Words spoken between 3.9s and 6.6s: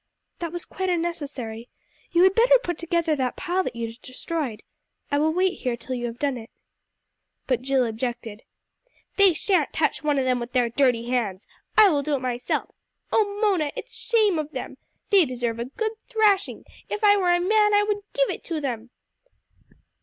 destroyed. I will wait here till you have done it."